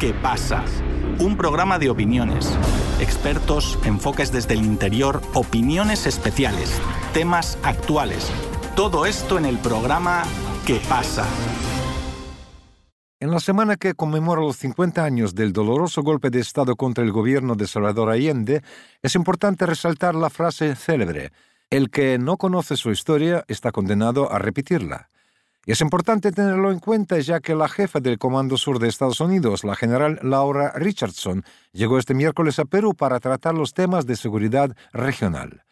[0.00, 0.64] ¿Qué pasa?
[1.18, 2.58] Un programa de opiniones,
[3.00, 6.80] expertos, enfoques desde el interior, opiniones especiales,
[7.12, 8.32] temas actuales.
[8.74, 10.22] Todo esto en el programa
[10.66, 11.26] ¿Qué pasa?
[13.20, 17.12] En la semana que conmemora los 50 años del doloroso golpe de Estado contra el
[17.12, 18.62] gobierno de Salvador Allende,
[19.02, 21.30] es importante resaltar la frase célebre,
[21.68, 25.09] el que no conoce su historia está condenado a repetirla.
[25.66, 29.20] Y es importante tenerlo en cuenta ya que la jefa del Comando Sur de Estados
[29.20, 34.16] Unidos, la general Laura Richardson, llegó este miércoles a Perú para tratar los temas de
[34.16, 35.64] seguridad regional.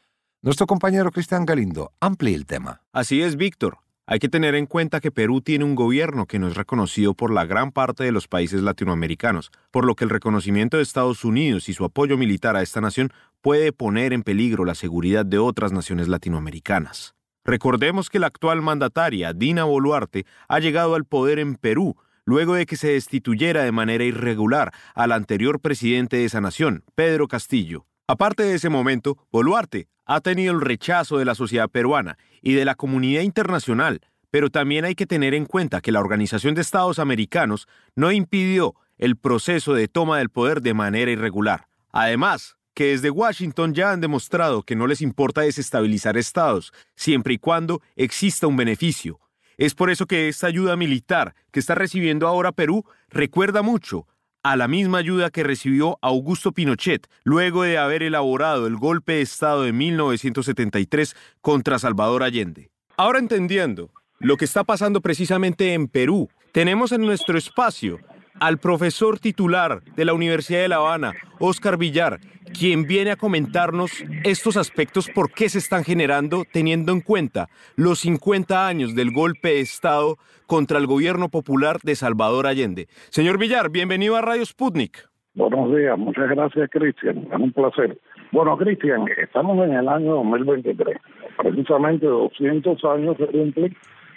[0.43, 2.83] Nuestro compañero Cristian Galindo amplía el tema.
[2.93, 3.79] Así es, Víctor.
[4.07, 7.31] Hay que tener en cuenta que Perú tiene un gobierno que no es reconocido por
[7.31, 11.69] la gran parte de los países latinoamericanos, por lo que el reconocimiento de Estados Unidos
[11.69, 15.73] y su apoyo militar a esta nación puede poner en peligro la seguridad de otras
[15.73, 17.18] naciones latinoamericanas.
[17.45, 21.97] Recordemos que la actual mandataria, Dina Boluarte, ha llegado al poder en Perú
[22.29, 27.27] luego de que se destituyera de manera irregular al anterior presidente de esa nación, Pedro
[27.27, 27.87] Castillo.
[28.07, 32.67] Aparte de ese momento, Boluarte ha tenido el rechazo de la sociedad peruana y de
[32.67, 34.01] la comunidad internacional,
[34.31, 37.67] pero también hay que tener en cuenta que la Organización de Estados Americanos
[37.97, 41.69] no impidió el proceso de toma del poder de manera irregular.
[41.93, 47.39] Además, que desde Washington ya han demostrado que no les importa desestabilizar estados, siempre y
[47.39, 49.19] cuando exista un beneficio.
[49.57, 54.07] Es por eso que esta ayuda militar que está recibiendo ahora Perú recuerda mucho
[54.45, 59.23] a la misma ayuda que recibió Augusto Pinochet luego de haber elaborado el golpe de
[59.23, 62.71] Estado de 1973 contra Salvador Allende.
[62.97, 63.91] Ahora entendiendo
[64.21, 67.99] lo que está pasando precisamente en Perú, tenemos en nuestro espacio
[68.39, 74.05] al profesor titular de la Universidad de La Habana, Oscar Villar, quien viene a comentarnos
[74.25, 79.49] estos aspectos, por qué se están generando, teniendo en cuenta los 50 años del golpe
[79.49, 82.87] de Estado contra el gobierno popular de Salvador Allende.
[83.11, 85.09] Señor Villar, bienvenido a Radio Sputnik.
[85.35, 87.29] Buenos días, muchas gracias, Cristian.
[87.33, 87.99] Es un placer.
[88.33, 90.99] Bueno, Cristian, estamos en el año 2023.
[91.37, 93.73] Precisamente 200 años cumple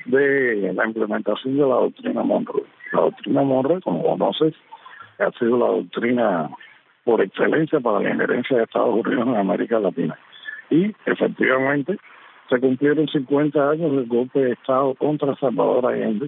[0.05, 2.63] de la implementación de la doctrina Monroe.
[2.93, 4.53] La doctrina Monroe, como conoces,
[5.19, 6.49] ha sido la doctrina
[7.03, 10.17] por excelencia para la injerencia de Estados Unidos en América Latina.
[10.69, 11.97] Y efectivamente
[12.49, 16.27] se cumplieron 50 años del golpe de Estado contra Salvador Allende.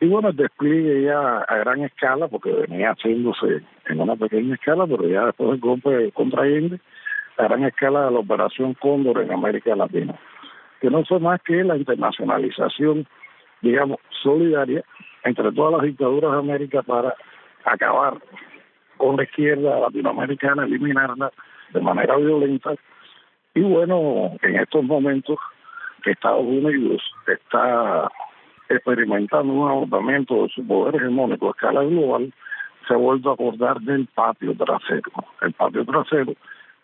[0.00, 4.86] Y bueno, el despliegue ya a gran escala, porque venía haciéndose en una pequeña escala,
[4.86, 6.80] pero ya después del golpe contra Allende,
[7.38, 10.14] a gran escala de la Operación Cóndor en América Latina,
[10.80, 13.06] que no fue más que la internacionalización,
[13.60, 14.84] digamos, solidaria
[15.24, 17.14] entre todas las dictaduras de América para
[17.64, 18.14] acabar
[18.96, 21.30] con la izquierda latinoamericana, eliminarla
[21.72, 22.74] de manera violenta.
[23.54, 25.38] Y bueno, en estos momentos
[26.02, 28.08] que Estados Unidos está
[28.68, 32.32] experimentando un agotamiento de su poder hegemónico a escala global,
[32.86, 35.10] se ha vuelto a acordar del patio trasero.
[35.42, 36.34] El patio trasero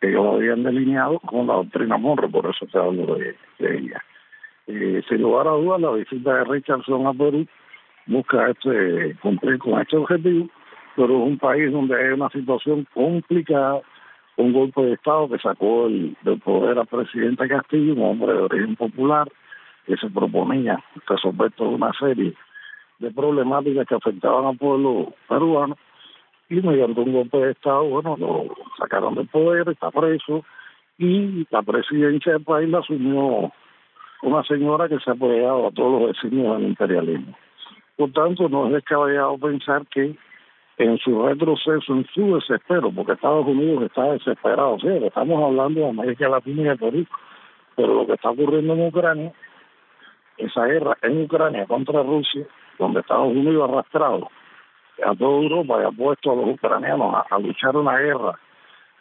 [0.00, 4.02] que ellos habían delineado con la doctrina Monroe, por eso se hablo de, ella.
[4.66, 7.46] Eh, sin lugar a dudas, la visita de Richardson a Perú
[8.06, 10.48] busca este, cumplir con este objetivo,
[10.96, 13.80] pero es un país donde hay una situación complicada,
[14.36, 18.42] un golpe de Estado que sacó el, del poder al presidente Castillo, un hombre de
[18.42, 19.28] origen popular,
[19.86, 22.34] que se proponía resolver toda una serie
[22.98, 25.76] de problemáticas que afectaban al pueblo peruano,
[26.48, 30.44] y mediante un golpe de Estado, bueno, lo sacaron del poder, está preso,
[30.98, 33.50] y la presidencia del país la asumió
[34.22, 37.36] una señora que se ha apoyado a todos los vecinos del imperialismo.
[37.96, 40.14] Por tanto, no es descabellado pensar que
[40.78, 45.88] en su retroceso, en su desespero, porque Estados Unidos está desesperado, sí, estamos hablando de
[45.88, 47.06] América Latina y de Perú,
[47.76, 49.32] pero lo que está ocurriendo en Ucrania,
[50.38, 52.46] esa guerra en Ucrania contra Rusia,
[52.78, 54.30] donde Estados Unidos ha arrastrado
[55.04, 58.38] a toda Europa y ha puesto a los ucranianos a luchar una guerra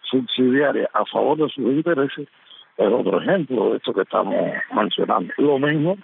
[0.03, 2.27] subsidiaria a favor de sus intereses,
[2.77, 4.35] es otro ejemplo de esto que estamos
[4.73, 5.33] mencionando.
[5.37, 5.97] Lo mismo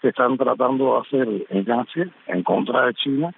[0.00, 3.34] que están tratando de hacer en Asia en contra de China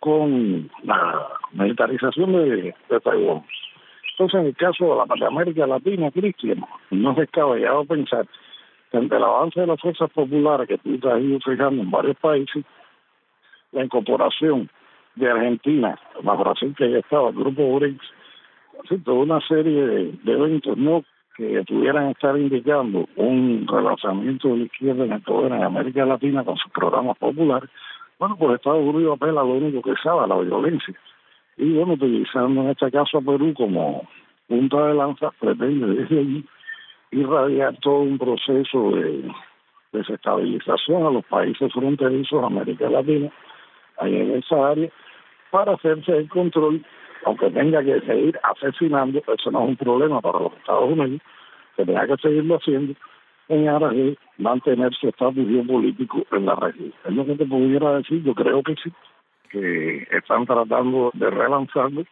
[0.00, 2.74] con la militarización de,
[3.04, 3.44] Taiwán.
[4.12, 8.26] Entonces, en el caso de la de América Latina, Cristian, no es descabellado pensar
[8.90, 12.16] que ante el avance de las fuerzas populares que tú has ido fijando en varios
[12.16, 12.64] países,
[13.72, 14.68] la incorporación
[15.14, 18.04] de Argentina, más Brasil que ya estaba, el grupo BRICS,
[19.04, 21.04] toda una serie de, de eventos no
[21.36, 26.44] que pudieran estar indicando un relanzamiento de la izquierda en el poder en América Latina
[26.44, 27.70] con sus programas populares,
[28.20, 30.94] bueno, pues Estados Unidos apela a lo único que sabe, a la violencia.
[31.56, 34.06] Y bueno, utilizando en este caso a Perú como
[34.46, 36.44] punta de lanza, pretende desde allí
[37.12, 39.24] irradiar todo un proceso de
[39.92, 43.32] desestabilización a los países fronterizos América Latina,
[43.98, 44.90] ahí en esa área,
[45.50, 46.84] para hacerse el control,
[47.24, 51.22] aunque tenga que seguir asesinando, eso no es un problema para los Estados Unidos,
[51.74, 52.94] tenga que seguirlo haciendo
[53.50, 56.94] en aras de mantener su estatus político en la región.
[57.04, 58.92] Es lo que te pudiera decir, yo creo que sí,
[59.50, 62.04] que están tratando de relanzarlo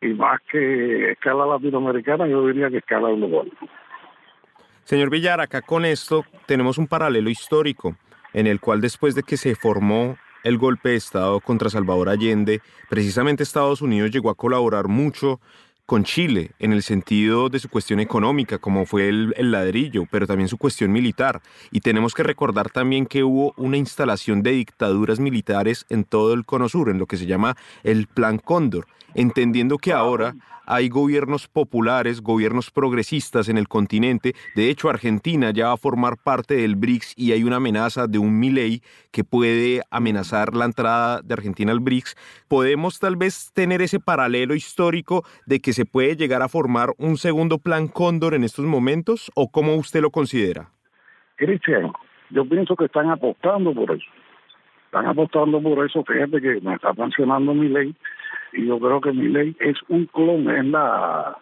[0.00, 3.50] y más que escala latinoamericana, yo diría que escala global.
[4.84, 7.96] Señor Villar, acá con esto tenemos un paralelo histórico
[8.32, 12.60] en el cual después de que se formó el golpe de Estado contra Salvador Allende,
[12.88, 15.40] precisamente Estados Unidos llegó a colaborar mucho
[15.88, 20.46] con Chile en el sentido de su cuestión económica, como fue el, ladrillo, pero también
[20.46, 21.40] su cuestión militar.
[21.70, 26.44] Y tenemos que recordar también que hubo una instalación de dictaduras militares en todo el
[26.44, 30.34] Cono Sur, en lo que se llama el Plan Cóndor, entendiendo que ahora
[30.70, 34.34] hay gobiernos populares, gobiernos progresistas en el continente.
[34.54, 38.18] De hecho, Argentina ya va a formar parte del BRICS y hay una amenaza de
[38.18, 42.16] un Milei que puede amenazar la entrada de Argentina al BRICS.
[42.48, 47.16] ¿Podemos tal vez tener ese paralelo histórico de que se puede llegar a formar un
[47.16, 50.70] segundo plan Cóndor en estos momentos o cómo usted lo considera?
[51.36, 51.92] Cristian,
[52.30, 54.10] yo pienso que están apostando por eso.
[54.86, 56.02] Están apostando por eso.
[56.02, 57.94] Fíjate que me está mencionando mi ley
[58.54, 61.38] y yo creo que mi ley es un clon, es la,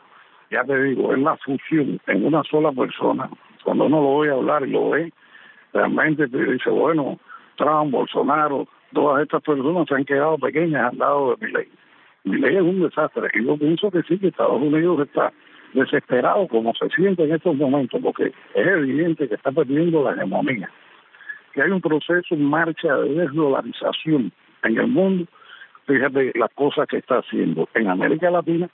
[0.50, 3.31] ya te digo, es la fusión en una sola persona.
[3.65, 5.15] Cuando uno lo voy a hablar y lo ve,
[5.73, 7.19] realmente te dice, bueno,
[7.56, 11.69] Trump, Bolsonaro, todas estas personas se han quedado pequeñas al lado de mi ley.
[12.26, 15.32] Es un desastre y yo pienso que sí, que Estados Unidos está
[15.73, 20.70] desesperado como se siente en estos momentos, porque es evidente que está perdiendo la hegemonía,
[21.52, 24.32] que hay un proceso en marcha de desdolarización
[24.62, 25.26] en el mundo
[25.87, 28.69] fíjate las cosas que está haciendo en América Latina,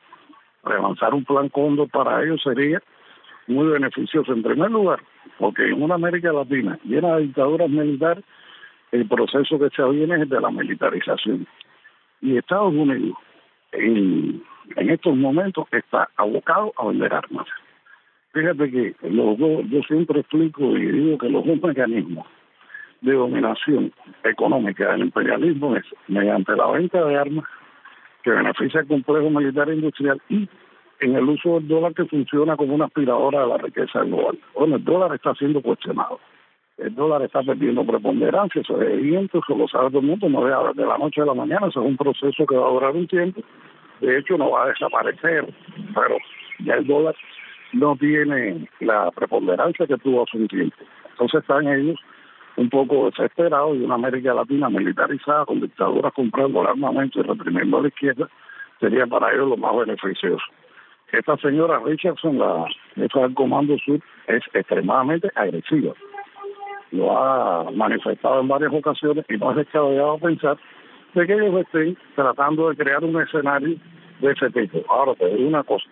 [0.65, 2.83] relanzar un plan Cóndor para ellos sería
[3.47, 4.33] muy beneficioso.
[4.33, 5.01] En primer lugar,
[5.39, 8.25] porque en una América Latina llena de dictaduras militares,
[8.93, 11.47] el proceso que se viene es de la militarización.
[12.21, 13.17] Y Estados Unidos,
[13.73, 14.43] en,
[14.77, 17.47] estos momentos, está abocado a vender armas.
[18.33, 22.27] Fíjate que los yo siempre explico y digo que los dos mecanismos
[23.03, 23.93] de dominación
[24.25, 27.45] económica del imperialismo es mediante la venta de armas
[28.23, 30.49] que beneficia al complejo militar e industrial y
[31.01, 34.39] en el uso del dólar que funciona como una aspiradora de la riqueza global.
[34.55, 36.21] Bueno, el dólar está siendo cuestionado.
[36.79, 40.45] El dólar está perdiendo preponderancia, eso es evidente, eso lo sabe todo el mundo, no
[40.45, 42.97] de, de la noche a la mañana, eso es un proceso que va a durar
[42.97, 43.43] un tiempo.
[44.01, 45.53] De hecho, no va a desaparecer,
[45.95, 46.17] pero
[46.61, 47.15] ya el dólar
[47.73, 50.77] no tiene la preponderancia que tuvo hace un tiempo.
[51.11, 51.99] Entonces están ellos
[52.57, 57.79] un poco desesperado y una América Latina militarizada con dictaduras comprando el armamento y reprimiendo
[57.79, 58.29] a la izquierda
[58.81, 60.45] sería para ellos lo más beneficioso.
[61.13, 65.93] Esta señora Richardson, la jefa del Comando Sur, es extremadamente agresiva.
[66.93, 70.57] Lo ha manifestado en varias ocasiones y no es descabellado pensar
[71.15, 73.77] de que ellos estén tratando de crear un escenario
[74.21, 74.83] de ese tipo.
[74.89, 75.85] Ahora, te digo una cosa,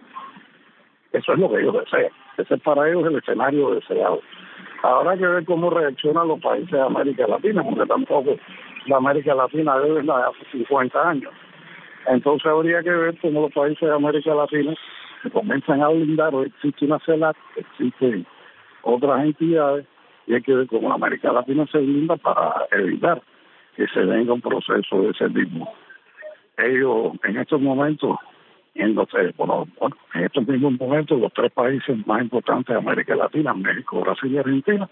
[1.12, 2.12] eso es lo que ellos desean.
[2.38, 4.20] Ese es para ellos el escenario deseado.
[4.82, 8.36] Habrá que ver cómo reaccionan los países de América Latina, porque tampoco
[8.86, 11.32] la América Latina debe la de hace 50 años.
[12.06, 14.74] Entonces habría que ver cómo los países de América Latina
[15.32, 18.26] comienzan a blindar, o existe una CELAC, existen
[18.82, 19.86] otras entidades,
[20.34, 23.22] hay que ver cómo América Latina se blinda para evitar
[23.76, 25.72] que se venga un proceso de ese tipo.
[26.58, 28.16] Ellos en estos momentos
[28.74, 29.66] en los bueno,
[30.14, 34.38] en estos mismos momentos los tres países más importantes de América Latina, México, Brasil y
[34.38, 34.88] Argentina,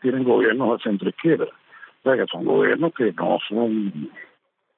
[0.00, 1.46] tienen gobiernos de centro izquierda.
[1.46, 4.10] O sea que son gobiernos que no son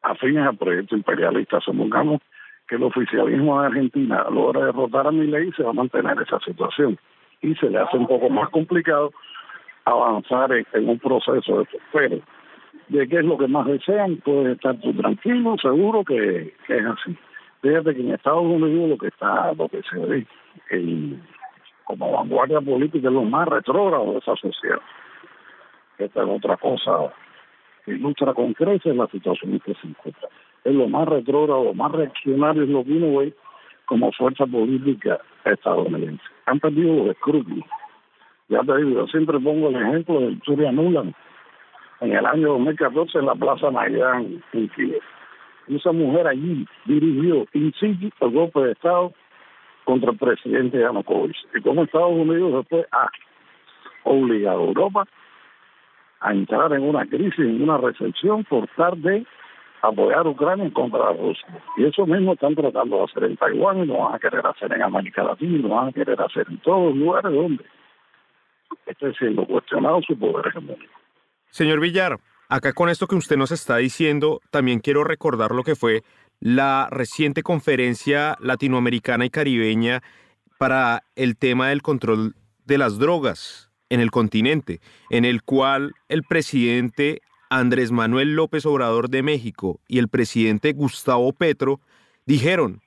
[0.02, 1.60] afines al proyecto imperialista.
[1.60, 2.20] Supongamos
[2.68, 6.98] que el oficialismo de Argentina logra derrotar a ley se va a mantener esa situación.
[7.40, 9.10] Y se le hace un poco más complicado
[9.84, 12.20] avanzar en, un proceso de pero
[12.88, 17.16] de qué es lo que más desean, puedes estar tú tranquilo, seguro que es así.
[17.62, 20.26] Fíjate que en Estados Unidos lo que está, lo que se ve
[21.84, 24.80] como vanguardia política es lo más retrógrado de esa sociedad.
[25.98, 27.12] Esta es otra cosa
[27.84, 30.28] que ilustra con creces la situación en que se encuentra.
[30.64, 33.34] Es lo más retrógrado, lo más reaccionario es lo que uno ve
[33.86, 36.24] como fuerza política estadounidense.
[36.46, 37.64] Han perdido los escrúpulos.
[38.48, 41.14] Ya te digo, yo siempre pongo el ejemplo de Victoria Nuland
[42.00, 45.00] en el año 2014 en la Plaza Maidán en Kiev
[45.68, 49.12] esa mujer allí dirigió in situ el golpe de Estado
[49.84, 51.36] contra el presidente Yanukovych.
[51.54, 53.08] Y como Estados Unidos después ha
[54.04, 55.04] obligado a Europa
[56.20, 59.26] a entrar en una crisis, en una recesión por tratar de
[59.82, 61.46] apoyar a Ucrania contra de Rusia.
[61.76, 64.72] Y eso mismo están tratando de hacer en Taiwán y lo van a querer hacer
[64.72, 67.64] en América Latina y lo van a querer hacer en todos los lugares donde
[68.86, 70.92] esté siendo cuestionado su poder hegemónico.
[71.50, 75.76] Señor Villar, Acá con esto que usted nos está diciendo, también quiero recordar lo que
[75.76, 76.02] fue
[76.40, 80.02] la reciente conferencia latinoamericana y caribeña
[80.58, 82.36] para el tema del control
[82.66, 89.08] de las drogas en el continente, en el cual el presidente Andrés Manuel López Obrador
[89.08, 91.80] de México y el presidente Gustavo Petro
[92.26, 92.82] dijeron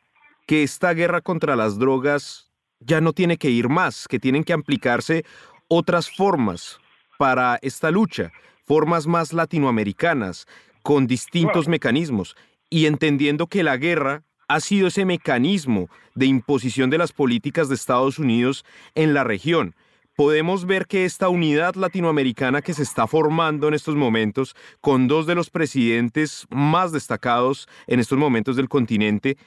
[0.45, 4.53] que esta guerra contra las drogas ya no tiene que ir más, que tienen que
[4.53, 5.25] aplicarse
[5.67, 6.79] otras formas
[7.17, 8.31] para esta lucha,
[8.65, 10.45] formas más latinoamericanas,
[10.83, 12.35] con distintos mecanismos,
[12.69, 17.75] y entendiendo que la guerra ha sido ese mecanismo de imposición de las políticas de
[17.75, 19.75] Estados Unidos en la región.
[20.15, 25.27] Podemos ver que esta unidad latinoamericana que se está formando en estos momentos, con dos
[25.27, 29.37] de los presidentes más destacados en estos momentos del continente,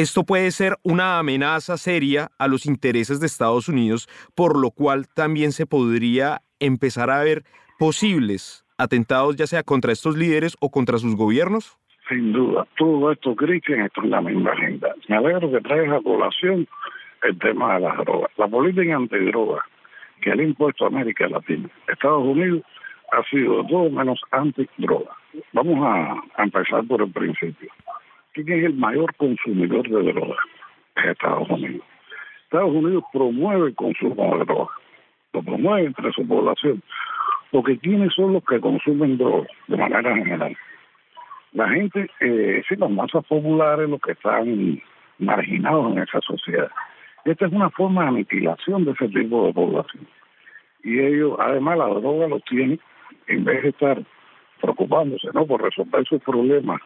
[0.00, 5.08] esto puede ser una amenaza seria a los intereses de Estados Unidos, por lo cual
[5.12, 7.42] también se podría empezar a ver
[7.80, 11.76] posibles atentados ya sea contra estos líderes o contra sus gobiernos?
[12.08, 14.94] Sin duda, todo esto, Cristian, esto es la misma agenda.
[15.08, 16.68] Me alegro que traigas a población
[17.24, 18.30] el tema de las drogas.
[18.36, 19.66] La política antidroga
[20.20, 22.62] que le ha impuesto América Latina, Estados Unidos,
[23.10, 25.10] ha sido todo menos antidroga.
[25.52, 27.68] Vamos a empezar por el principio.
[28.44, 30.38] ¿Quién es el mayor consumidor de drogas?
[30.94, 31.84] Es Estados Unidos.
[32.44, 34.76] Estados Unidos promueve el consumo de drogas,
[35.32, 36.80] lo promueve entre su población,
[37.50, 40.56] porque ¿quiénes son los que consumen drogas de manera general?
[41.52, 44.80] La gente, eh, sí, las masas populares, los que están
[45.18, 46.70] marginados en esa sociedad.
[47.24, 50.06] Esta es una forma de aniquilación de ese tipo de población.
[50.84, 52.78] Y ellos, además, la droga los tiene,
[53.26, 54.00] en vez de estar
[54.60, 55.44] preocupándose ¿no?
[55.44, 56.80] por resolver sus problemas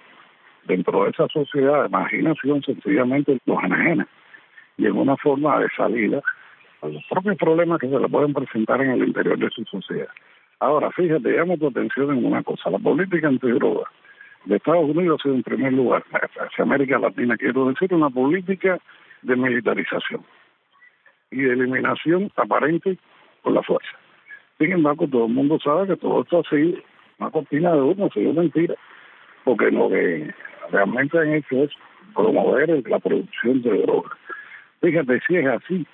[0.66, 4.07] dentro de esa sociedad de imaginación sencillamente los enajena
[4.76, 6.23] y en una forma de salida
[6.83, 10.09] a los propios problemas que se le pueden presentar en el interior de su sociedad.
[10.61, 13.85] Ahora, fíjate, llamo tu atención en una cosa, la política antidroga
[14.45, 18.78] de Estados Unidos ha sido en primer lugar, hacia América Latina, quiero decir, una política
[19.23, 20.25] de militarización
[21.31, 22.99] y de eliminación aparente
[23.42, 23.90] por la fuerza.
[24.59, 26.78] Sin embargo, todo el mundo sabe que todo esto ha sido
[27.19, 28.75] una cortina de humo, ha sido mentira,
[29.45, 30.33] porque lo que
[30.73, 31.71] realmente han hecho es
[32.14, 34.12] promover la producción de drogas.
[34.81, 35.87] Fíjate si es así,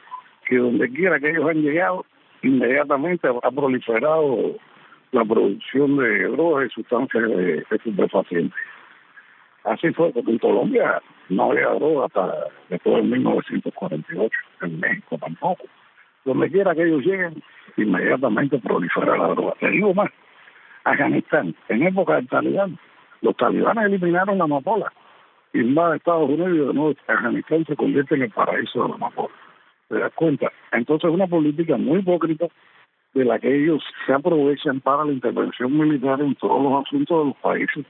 [0.46, 2.06] que donde quiera que ellos han llegado,
[2.42, 4.56] inmediatamente ha proliferado
[5.12, 8.58] la producción de drogas y sustancias de, estupefacientes.
[9.64, 12.34] Así fue, porque en Colombia no había droga hasta
[12.70, 14.30] después de 1948,
[14.62, 15.64] en México tampoco.
[16.24, 17.42] Donde quiera que ellos lleguen,
[17.76, 19.54] inmediatamente prolifera la droga.
[19.60, 20.10] Te digo más,
[20.84, 22.78] Afganistán, en época del talibán,
[23.20, 24.92] los talibanes eliminaron la amapola.
[25.52, 28.94] Y más Estados Unidos y de nuevo Afganistán se convierte en el paraíso de la
[28.96, 29.34] amapola.
[29.88, 30.52] ¿Te das cuenta?
[30.72, 32.48] Entonces es una política muy hipócrita
[33.14, 37.24] de la que ellos se aprovechan para la intervención militar en todos los asuntos de
[37.26, 37.86] los países.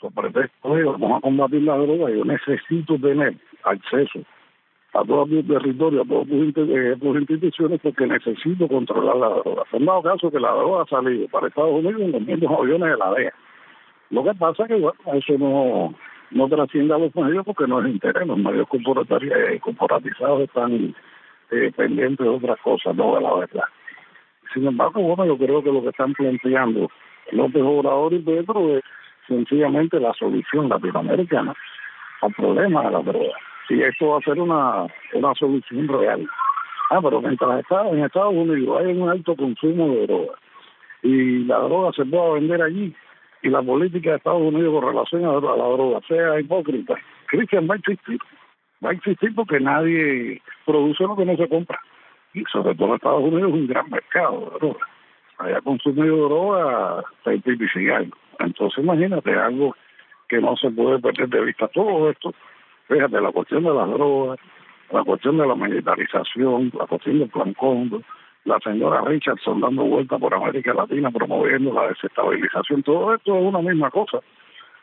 [0.00, 3.34] Sobre pretexto de vamos a combatir la droga, yo necesito tener
[3.64, 4.20] acceso
[4.92, 9.62] a todos mis territorios, a todas mis eh, instituciones, porque necesito controlar la droga.
[9.70, 12.58] Se han dado caso que la droga ha salido para Estados Unidos en los mismos
[12.58, 13.34] aviones de la DEA.
[14.10, 15.94] Lo que pasa es que bueno, eso no,
[16.30, 18.26] no trasciende a los medios porque no es interés.
[18.26, 20.94] Los medios eh, corporatizados están
[21.50, 23.64] eh, pendientes de otras cosas, no de la verdad.
[24.52, 26.90] Sin embargo, bueno, yo creo que lo que están planteando
[27.30, 28.84] López Obrador y Pedro es
[29.28, 31.54] sencillamente la solución latinoamericana
[32.22, 33.36] al problema de la droga.
[33.68, 36.28] Si esto va a ser una, una solución real.
[36.90, 40.34] Ah, pero mientras está en Estados Unidos hay un alto consumo de droga
[41.02, 42.94] y la droga se pueda vender allí
[43.42, 46.94] y la política de Estados Unidos con relación a la droga sea hipócrita,
[47.26, 48.18] Cristian va a existir.
[48.84, 51.78] Va a existir porque nadie produce lo que no se compra.
[52.32, 54.86] Y sobre todo Estados Unidos es un gran mercado de droga.
[55.38, 58.16] Haya consumido droga, y algo.
[58.38, 59.74] Entonces imagínate algo
[60.28, 61.68] que no se puede perder de vista.
[61.68, 62.32] Todo esto,
[62.88, 64.38] fíjate, la cuestión de las drogas,
[64.90, 68.02] la cuestión de la militarización, la cuestión del plan Condo,
[68.44, 73.60] la señora Richardson dando vuelta por América Latina promoviendo la desestabilización, todo esto es una
[73.60, 74.18] misma cosa.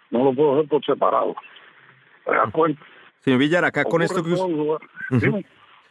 [0.10, 1.36] No lo puedo ver por separado.
[2.26, 2.82] ¿Te das cuenta?
[3.20, 5.46] Señor Villar, acá con esto que usted...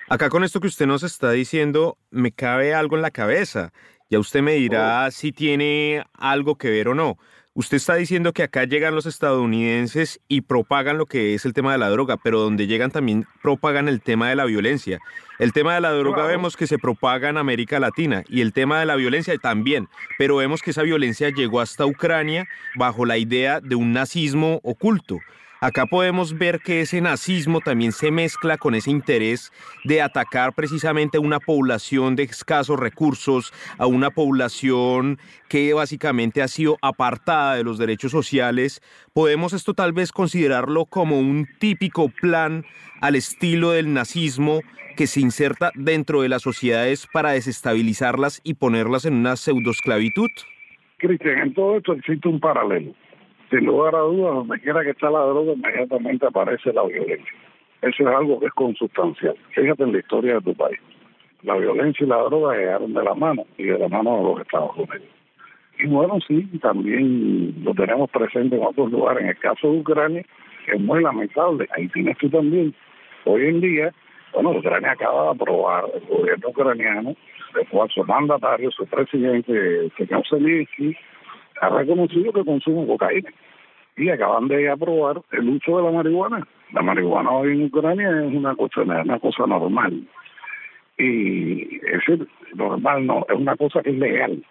[0.08, 3.72] Acá con esto que usted nos está diciendo, me cabe algo en la cabeza.
[4.08, 5.10] Ya usted me dirá oh.
[5.10, 7.16] si tiene algo que ver o no.
[7.58, 11.72] Usted está diciendo que acá llegan los estadounidenses y propagan lo que es el tema
[11.72, 14.98] de la droga, pero donde llegan también propagan el tema de la violencia.
[15.38, 18.78] El tema de la droga vemos que se propaga en América Latina y el tema
[18.78, 23.62] de la violencia también, pero vemos que esa violencia llegó hasta Ucrania bajo la idea
[23.62, 25.20] de un nazismo oculto.
[25.60, 29.52] Acá podemos ver que ese nazismo también se mezcla con ese interés
[29.84, 36.48] de atacar precisamente a una población de escasos recursos, a una población que básicamente ha
[36.48, 38.80] sido apartada de los derechos sociales.
[39.12, 42.64] Podemos esto tal vez considerarlo como un típico plan
[43.00, 44.60] al estilo del nazismo
[44.96, 50.30] que se inserta dentro de las sociedades para desestabilizarlas y ponerlas en una pseudoesclavitud?
[50.96, 52.94] Cristian, en todo esto existe un paralelo.
[53.50, 57.32] Sin lugar a dudas, donde quiera que está la droga, inmediatamente aparece la violencia.
[57.82, 59.36] Eso es algo que es consustancial.
[59.50, 60.78] Fíjate en la historia de tu país.
[61.42, 64.40] La violencia y la droga llegaron de la mano y de la mano de los
[64.40, 65.08] Estados Unidos.
[65.78, 69.22] Y bueno, sí, también lo tenemos presente en otros lugares.
[69.22, 70.24] En el caso de Ucrania,
[70.66, 71.68] es muy lamentable.
[71.76, 72.74] Ahí tienes tú también.
[73.24, 73.92] Hoy en día,
[74.32, 77.14] bueno, Ucrania acaba de aprobar, el gobierno ucraniano,
[77.54, 80.96] de cual su mandatario, su presidente, señor Zelensky,
[81.60, 83.30] ha reconocido que consume cocaína.
[83.96, 86.46] Y acaban de aprobar el uso de la marihuana.
[86.72, 90.06] La marihuana hoy en Ucrania es una cosa, una cosa normal.
[90.98, 92.02] Y es
[92.54, 94.42] normal, no, es una cosa que es legal.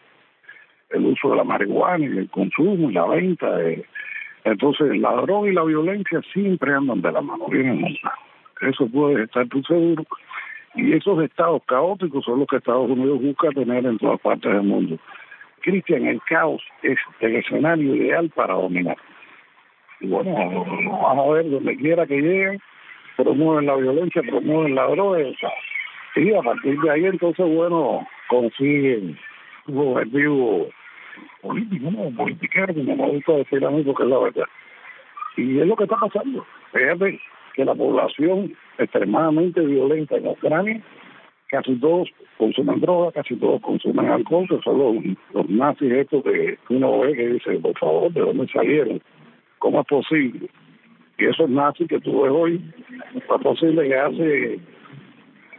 [0.89, 3.47] El uso de la marihuana y el consumo y la venta.
[4.43, 8.19] entonces, la droga y la violencia siempre andan de la mano, vienen montados.
[8.61, 10.05] Eso puede estar tú seguro.
[10.75, 14.63] Y esos estados caóticos son los que Estados Unidos busca tener en todas partes del
[14.63, 14.97] mundo.
[15.65, 18.97] Cristian, el caos es el escenario ideal para dominar.
[19.99, 20.31] Y bueno,
[21.01, 22.61] vamos a ver, donde quiera que lleguen,
[23.17, 25.19] promueven la violencia, promueven la droga
[26.15, 29.17] y a partir de ahí entonces, bueno, consiguen
[29.67, 30.69] un objetivo
[31.41, 34.45] político, no politiquero, como me gusta decir a mí, porque es la verdad.
[35.35, 36.45] Y es lo que está pasando.
[36.71, 37.19] Fíjate
[37.53, 40.81] que la población extremadamente violenta en Ucrania
[41.47, 44.77] casi todos consumen droga, casi todos consumen alcohol, que son
[45.33, 49.01] los, nazis estos que uno ve que dice, por favor, ¿de dónde salieron?
[49.59, 50.49] ¿Cómo es posible?
[51.17, 52.73] Y esos nazis que tú ves hoy,
[53.15, 54.59] es posible que hace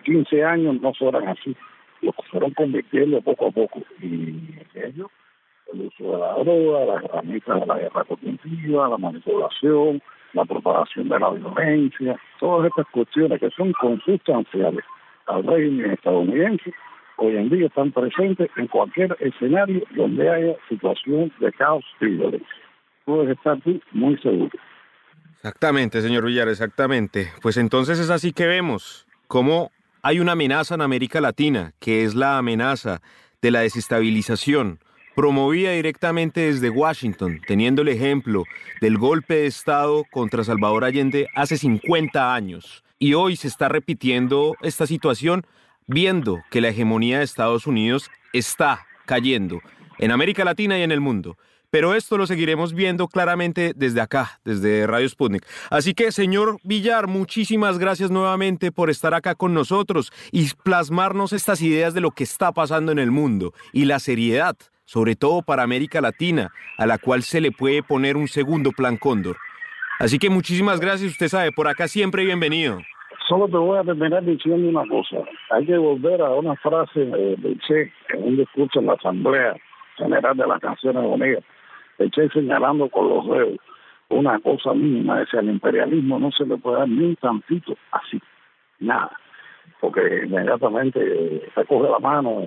[0.05, 1.57] 15 años no fueran así,
[2.02, 3.81] los fueron convirtiendo poco a poco.
[4.02, 5.11] Y ellos,
[5.73, 10.02] el uso de la droga, las herramientas de la guerra cognitiva, la manipulación,
[10.35, 14.85] la propagación de la violencia, todas estas cuestiones que son consustanciales
[15.26, 16.72] al régimen estadounidense,
[17.16, 22.48] hoy en día están presentes en cualquier escenario donde haya situación de caos y violencia.
[23.05, 24.51] Puedes estar tú muy seguro.
[25.37, 27.29] Exactamente, señor Villar, exactamente.
[27.40, 29.70] Pues entonces es así que vemos cómo
[30.03, 33.01] hay una amenaza en América Latina, que es la amenaza
[33.42, 34.81] de la desestabilización,
[35.14, 38.44] promovida directamente desde Washington, teniendo el ejemplo
[38.81, 42.85] del golpe de Estado contra Salvador Allende hace 50 años.
[42.98, 45.46] Y hoy se está repitiendo esta situación
[45.87, 49.61] viendo que la hegemonía de Estados Unidos está cayendo
[49.98, 51.37] en América Latina y en el mundo.
[51.70, 55.44] Pero esto lo seguiremos viendo claramente desde acá, desde Radio Sputnik.
[55.68, 61.61] Así que, señor Villar, muchísimas gracias nuevamente por estar acá con nosotros y plasmarnos estas
[61.61, 64.56] ideas de lo que está pasando en el mundo y la seriedad,
[64.87, 68.96] sobre todo para América Latina, a la cual se le puede poner un segundo plan
[68.96, 69.37] Cóndor.
[69.98, 72.78] Así que muchísimas gracias, usted sabe, por acá siempre bienvenido.
[73.28, 75.16] Solo te voy a terminar diciendo una cosa.
[75.50, 79.56] Hay que volver a una frase de Che en un discurso en la Asamblea
[79.96, 81.42] General de las Naciones Unidas.
[81.98, 83.59] De Che señalando con los dedos
[84.09, 88.20] una cosa mínima, decía, el imperialismo no se le puede dar ni un tantito así,
[88.78, 89.11] nada,
[89.80, 92.46] porque inmediatamente se coge la mano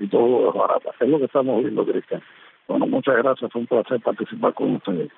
[0.00, 0.90] y todo es barato.
[0.98, 2.22] Es lo que estamos viendo, Cristian.
[2.66, 5.10] Bueno, muchas gracias, fue un placer participar con ustedes.